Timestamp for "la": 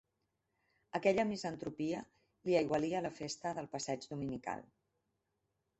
3.09-3.15